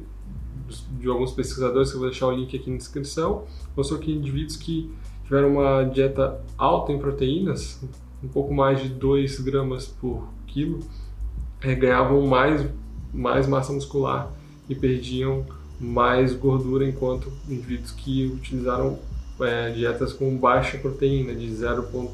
de, 0.99 1.07
alguns 1.09 1.31
pesquisadores, 1.33 1.89
que 1.89 1.95
eu 1.95 1.99
vou 1.99 2.09
deixar 2.09 2.27
o 2.27 2.31
link 2.31 2.55
aqui 2.55 2.71
na 2.71 2.77
descrição, 2.77 3.43
mostrou 3.75 3.99
que 3.99 4.11
indivíduos 4.11 4.55
que 4.55 4.89
tiveram 5.23 5.51
uma 5.51 5.83
dieta 5.83 6.41
alta 6.57 6.93
em 6.93 6.97
proteínas, 6.97 7.83
um 8.23 8.29
pouco 8.29 8.53
mais 8.53 8.81
de 8.81 8.89
2 8.89 9.41
gramas 9.41 9.87
por 9.87 10.27
quilo, 10.47 10.79
é, 11.61 11.75
ganhavam 11.75 12.25
mais, 12.25 12.65
mais 13.13 13.47
massa 13.47 13.73
muscular 13.73 14.31
e 14.69 14.75
perdiam 14.75 15.45
mais 15.83 16.33
gordura, 16.33 16.87
enquanto 16.87 17.31
indivíduos 17.47 17.91
que 17.91 18.25
utilizaram 18.27 18.97
é, 19.41 19.69
dietas 19.71 20.13
com 20.13 20.35
baixa 20.37 20.77
proteína, 20.77 21.35
de 21.35 21.47
0,2 21.47 22.09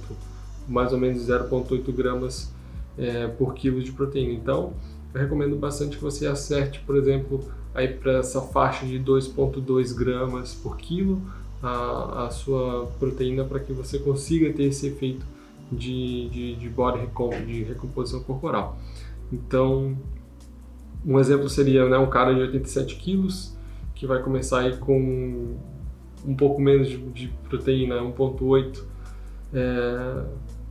mais 0.67 0.93
ou 0.93 0.99
menos 0.99 1.27
0,8 1.27 1.91
gramas 1.91 2.53
é, 2.97 3.27
por 3.27 3.53
quilo 3.53 3.81
de 3.81 3.91
proteína. 3.91 4.33
Então, 4.33 4.73
eu 5.13 5.21
recomendo 5.21 5.55
bastante 5.55 5.97
que 5.97 6.03
você 6.03 6.27
acerte, 6.27 6.79
por 6.81 6.95
exemplo, 6.95 7.43
aí 7.73 7.87
para 7.87 8.19
essa 8.19 8.41
faixa 8.41 8.85
de 8.85 8.99
2,2 8.99 9.95
gramas 9.95 10.53
por 10.53 10.77
quilo 10.77 11.21
a, 11.61 12.25
a 12.27 12.31
sua 12.31 12.87
proteína 12.99 13.43
para 13.43 13.59
que 13.59 13.73
você 13.73 13.99
consiga 13.99 14.51
ter 14.53 14.63
esse 14.63 14.87
efeito 14.87 15.25
de, 15.71 16.29
de, 16.29 16.55
de 16.55 16.69
body 16.69 17.07
de 17.45 17.63
recomposição 17.63 18.21
corporal. 18.21 18.77
Então, 19.31 19.97
um 21.05 21.19
exemplo 21.19 21.49
seria 21.49 21.87
né, 21.87 21.97
um 21.97 22.09
cara 22.09 22.33
de 22.33 22.41
87 22.41 22.95
quilos 22.95 23.55
que 23.99 24.07
vai 24.07 24.23
começar 24.23 24.59
aí 24.59 24.77
com 24.77 25.57
um 26.25 26.33
pouco 26.33 26.61
menos 26.61 26.87
de, 26.87 26.97
de 26.97 27.27
proteína, 27.49 27.95
1,8 27.95 28.81
é, 29.53 30.23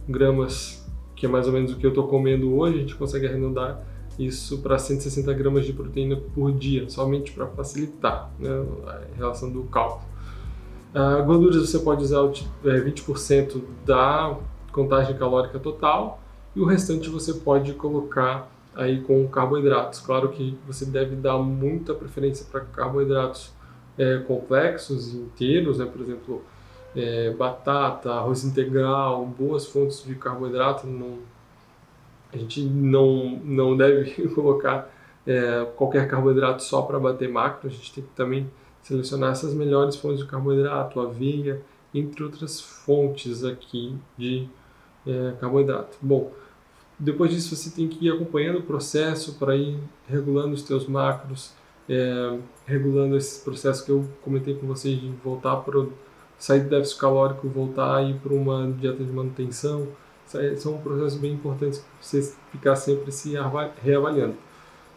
gramas, 0.08 0.90
que 1.14 1.26
é 1.26 1.28
mais 1.28 1.46
ou 1.46 1.52
menos 1.52 1.72
o 1.72 1.76
que 1.76 1.84
eu 1.84 1.90
estou 1.90 2.08
comendo 2.08 2.56
hoje, 2.56 2.78
a 2.78 2.80
gente 2.80 2.94
consegue 2.94 3.26
arredondar 3.26 3.84
isso 4.18 4.62
para 4.62 4.78
160 4.78 5.30
gramas 5.34 5.66
de 5.66 5.74
proteína 5.74 6.16
por 6.16 6.50
dia, 6.52 6.88
somente 6.88 7.30
para 7.32 7.46
facilitar 7.48 8.30
né, 8.38 8.48
a 8.86 9.00
relação 9.14 9.52
do 9.52 9.64
cálculo. 9.64 10.08
Uh, 10.94 11.22
gorduras 11.26 11.56
você 11.56 11.78
pode 11.80 12.02
usar 12.02 12.22
20% 12.64 13.56
é, 13.56 13.60
da 13.84 14.38
contagem 14.72 15.14
calórica 15.18 15.58
total 15.58 16.18
e 16.56 16.60
o 16.60 16.64
restante 16.64 17.10
você 17.10 17.34
pode 17.34 17.74
colocar 17.74 18.50
aí 18.78 19.00
com 19.00 19.26
carboidratos. 19.28 20.00
Claro 20.00 20.28
que 20.28 20.56
você 20.66 20.86
deve 20.86 21.16
dar 21.16 21.36
muita 21.36 21.92
preferência 21.92 22.46
para 22.50 22.60
carboidratos 22.60 23.52
é, 23.98 24.18
complexos 24.18 25.12
e 25.12 25.16
inteiros, 25.16 25.78
né? 25.78 25.84
por 25.84 26.00
exemplo, 26.00 26.44
é, 26.94 27.30
batata, 27.30 28.12
arroz 28.12 28.44
integral, 28.44 29.26
boas 29.26 29.66
fontes 29.66 30.04
de 30.04 30.14
carboidrato. 30.14 30.86
Não, 30.86 31.18
a 32.32 32.36
gente 32.36 32.62
não, 32.62 33.40
não 33.44 33.76
deve 33.76 34.28
colocar 34.30 34.88
é, 35.26 35.66
qualquer 35.76 36.08
carboidrato 36.08 36.62
só 36.62 36.82
para 36.82 37.00
bater 37.00 37.28
macro, 37.28 37.68
a 37.68 37.70
gente 37.70 37.92
tem 37.92 38.04
que 38.04 38.10
também 38.14 38.48
selecionar 38.80 39.32
essas 39.32 39.52
melhores 39.52 39.96
fontes 39.96 40.20
de 40.20 40.26
carboidrato, 40.26 41.00
aveia, 41.00 41.60
entre 41.92 42.22
outras 42.22 42.60
fontes 42.60 43.44
aqui 43.44 43.96
de 44.16 44.48
é, 45.04 45.32
carboidrato. 45.40 45.98
Bom, 46.00 46.32
depois 46.98 47.30
disso 47.30 47.54
você 47.54 47.70
tem 47.70 47.86
que 47.86 48.06
ir 48.06 48.10
acompanhando 48.10 48.58
o 48.58 48.62
processo 48.62 49.34
para 49.34 49.54
ir 49.54 49.78
regulando 50.08 50.54
os 50.54 50.62
teus 50.62 50.86
macros, 50.86 51.52
é, 51.88 52.38
regulando 52.66 53.16
esse 53.16 53.44
processo 53.44 53.84
que 53.84 53.90
eu 53.90 54.04
comentei 54.22 54.54
com 54.54 54.66
vocês 54.66 55.00
de 55.00 55.08
voltar 55.22 55.56
para 55.56 55.86
sair 56.38 56.60
do 56.60 56.70
déficit 56.70 56.98
calórico, 56.98 57.48
voltar 57.48 58.02
e 58.04 58.10
ir 58.10 58.14
para 58.16 58.34
uma 58.34 58.70
dieta 58.72 59.04
de 59.04 59.12
manutenção. 59.12 59.88
São 60.56 60.76
processos 60.78 61.18
bem 61.18 61.32
importantes 61.32 61.78
para 61.78 61.88
você 62.02 62.34
ficar 62.52 62.76
sempre 62.76 63.10
se 63.10 63.34
reavaliando. 63.82 64.36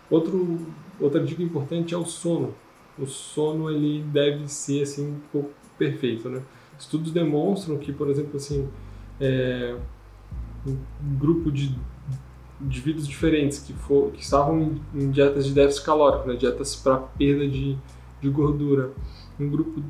Outro, 0.09 0.59
outra 0.99 1.23
dica 1.23 1.41
importante 1.41 1.93
é 1.93 1.97
o 1.97 2.05
sono. 2.05 2.53
O 2.99 3.05
sono 3.05 3.69
ele 3.69 4.03
deve 4.03 4.49
ser 4.49 4.83
assim 4.83 5.21
perfeito, 5.77 6.29
né? 6.29 6.41
Estudos 6.77 7.13
demonstram 7.13 7.77
que, 7.77 7.93
por 7.93 8.09
exemplo, 8.09 8.35
assim, 8.35 8.67
é, 9.21 9.77
um 10.67 11.15
grupo 11.17 11.49
de 11.49 11.73
indivíduos 12.63 13.07
diferentes 13.07 13.59
que, 13.59 13.73
for, 13.73 14.11
que 14.11 14.21
estavam 14.21 14.75
em, 14.93 15.09
dietas 15.09 15.45
de 15.45 15.53
déficit 15.53 15.85
calórico, 15.85 16.27
né, 16.27 16.35
dietas 16.35 16.75
para 16.75 16.97
perda 16.97 17.47
de, 17.47 17.77
de 18.21 18.29
gordura. 18.29 18.91
Um 19.39 19.49
grupo 19.49 19.81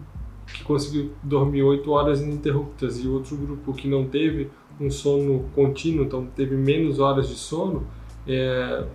que 0.47 0.63
conseguiu 0.63 1.11
dormir 1.23 1.63
8 1.63 1.89
horas 1.91 2.21
ininterruptas 2.21 3.03
e 3.03 3.07
outro 3.07 3.35
grupo 3.37 3.73
que 3.73 3.87
não 3.87 4.05
teve 4.05 4.49
um 4.79 4.89
sono 4.89 5.45
contínuo, 5.53 6.05
então 6.05 6.25
teve 6.35 6.55
menos 6.55 6.99
horas 6.99 7.27
de 7.29 7.35
sono, 7.35 7.85
é, 8.27 8.85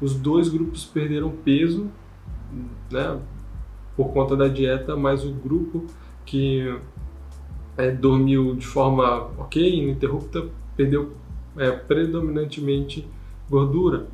os 0.00 0.14
dois 0.14 0.48
grupos 0.48 0.84
perderam 0.84 1.30
peso 1.30 1.90
né, 2.90 3.18
por 3.96 4.12
conta 4.12 4.36
da 4.36 4.48
dieta, 4.48 4.96
mas 4.96 5.24
o 5.24 5.32
grupo 5.32 5.86
que 6.24 6.74
é, 7.76 7.90
dormiu 7.90 8.54
de 8.54 8.66
forma 8.66 9.30
ok, 9.38 9.82
ininterrupta, 9.82 10.46
perdeu 10.76 11.12
é, 11.56 11.70
predominantemente 11.70 13.06
gordura. 13.50 14.06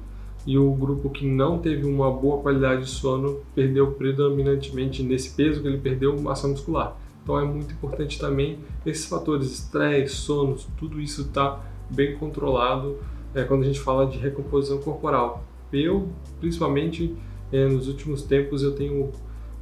E 0.47 0.57
o 0.57 0.73
grupo 0.73 1.11
que 1.11 1.27
não 1.27 1.59
teve 1.59 1.85
uma 1.85 2.11
boa 2.11 2.41
qualidade 2.41 2.85
de 2.85 2.91
sono 2.91 3.41
perdeu 3.55 3.93
predominantemente 3.93 5.03
nesse 5.03 5.31
peso 5.31 5.61
que 5.61 5.67
ele 5.67 5.79
perdeu 5.79 6.19
massa 6.21 6.49
muscular. 6.49 6.97
Então 7.23 7.39
é 7.39 7.45
muito 7.45 7.73
importante 7.75 8.19
também 8.19 8.59
esses 8.85 9.07
fatores, 9.07 9.51
estresse, 9.51 10.15
sono, 10.15 10.57
tudo 10.79 11.01
isso 11.01 11.23
está 11.23 11.61
bem 11.91 12.17
controlado 12.17 12.97
é, 13.35 13.43
quando 13.43 13.63
a 13.63 13.67
gente 13.67 13.81
fala 13.81 14.07
de 14.07 14.19
recomposição 14.19 14.79
corporal. 14.79 15.45
Eu, 15.73 16.09
principalmente 16.39 17.17
é, 17.53 17.67
nos 17.67 17.89
últimos 17.89 18.23
tempos, 18.23 18.63
eu 18.63 18.77
tenho 18.77 19.11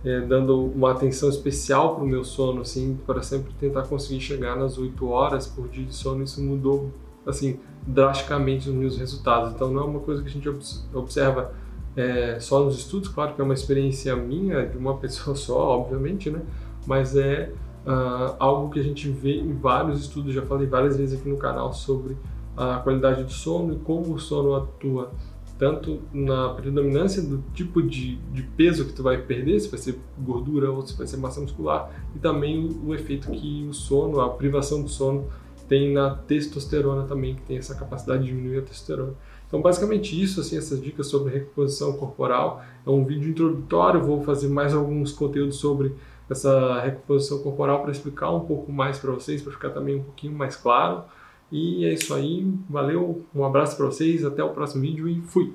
é, 0.05 0.21
dando 0.21 0.67
uma 0.67 0.93
atenção 0.93 1.31
especial 1.31 1.95
para 1.95 2.05
o 2.05 2.07
meu 2.07 2.23
sono, 2.23 2.61
assim, 2.61 2.99
para 3.07 3.23
sempre 3.23 3.53
tentar 3.59 3.85
conseguir 3.85 4.21
chegar 4.21 4.55
nas 4.57 4.77
8 4.77 5.09
horas 5.09 5.47
por 5.47 5.67
dia 5.69 5.85
de 5.85 5.95
sono. 5.95 6.23
Isso 6.23 6.43
mudou 6.43 6.91
assim 7.27 7.59
drasticamente 7.87 8.69
os 8.69 8.75
meus 8.75 8.97
resultados. 8.97 9.53
Então 9.53 9.71
não 9.71 9.83
é 9.83 9.85
uma 9.85 10.01
coisa 10.01 10.23
que 10.23 10.29
a 10.29 10.33
gente 10.33 10.49
observa 10.93 11.53
é, 11.97 12.39
só 12.41 12.65
nos 12.65 12.79
estudos, 12.79 13.09
claro 13.09 13.35
que 13.35 13.41
é 13.41 13.45
uma 13.45 13.55
experiência 13.55 14.15
minha, 14.17 14.67
de 14.67 14.77
uma 14.77 14.97
pessoa 14.99 15.37
só, 15.37 15.59
obviamente, 15.79 16.31
né? 16.31 16.41
Mas 16.87 17.17
é 17.17 17.51
uh, 17.87 18.35
algo 18.39 18.71
que 18.71 18.81
a 18.81 18.83
gente 18.83 19.09
vê 19.09 19.39
em 19.39 19.55
vários 19.55 20.01
estudos, 20.01 20.35
já 20.35 20.43
falei 20.43 20.67
várias 20.67 20.97
vezes 20.97 21.19
aqui 21.19 21.29
no 21.29 21.37
canal 21.37 21.73
sobre 21.73 22.17
a 22.57 22.77
qualidade 22.79 23.25
do 23.25 23.33
sono 23.33 23.75
e 23.75 23.79
como 23.79 24.15
o 24.15 24.19
sono 24.19 24.55
atua 24.55 25.11
tanto 25.59 26.01
na 26.13 26.49
predominância 26.51 27.23
do 27.23 27.43
tipo 27.55 27.81
de, 27.81 28.17
de 28.33 28.43
peso 28.43 28.85
que 28.85 28.93
tu 28.93 29.03
vai 29.03 29.19
perder, 29.19 29.61
se 29.61 29.69
vai 29.69 29.79
ser 29.79 29.99
gordura 30.19 30.71
ou 30.71 30.85
se 30.85 30.97
vai 30.97 31.07
ser 31.07 31.17
massa 31.17 31.41
muscular, 31.41 31.91
e 32.15 32.19
também 32.19 32.77
o 32.85 32.93
efeito 32.93 33.31
que 33.31 33.65
o 33.69 33.73
sono, 33.73 34.21
a 34.21 34.31
privação 34.31 34.83
do 34.83 34.89
sono 34.89 35.27
tem 35.69 35.93
na 35.93 36.15
testosterona 36.15 37.05
também, 37.05 37.35
que 37.35 37.43
tem 37.43 37.57
essa 37.57 37.75
capacidade 37.75 38.23
de 38.23 38.29
diminuir 38.29 38.59
a 38.59 38.63
testosterona. 38.63 39.15
Então, 39.47 39.63
basicamente 39.63 40.21
isso, 40.21 40.41
assim, 40.41 40.57
essas 40.57 40.83
dicas 40.83 41.07
sobre 41.07 41.33
recomposição 41.33 41.93
corporal. 41.93 42.63
É 42.87 42.91
um 42.91 43.05
vídeo 43.05 43.31
introdutório, 43.31 44.03
vou 44.03 44.23
fazer 44.23 44.49
mais 44.49 44.75
alguns 44.75 45.13
conteúdos 45.13 45.57
sobre 45.57 45.95
essa 46.29 46.81
recomposição 46.81 47.39
corporal 47.39 47.83
para 47.83 47.93
explicar 47.93 48.31
um 48.31 48.41
pouco 48.41 48.73
mais 48.73 48.99
para 48.99 49.13
vocês, 49.13 49.43
para 49.43 49.53
ficar 49.53 49.71
também 49.71 49.97
um 49.97 50.03
pouquinho 50.03 50.33
mais 50.33 50.57
claro. 50.57 51.05
E 51.53 51.85
é 51.85 51.93
isso 51.93 52.13
aí, 52.15 52.53
valeu, 52.69 53.25
um 53.35 53.45
abraço 53.45 53.77
para 53.77 53.87
vocês, 53.87 54.25
até 54.25 54.43
o 54.43 54.51
próximo 54.51 54.83
vídeo 54.83 55.09
e 55.09 55.21
fui! 55.21 55.55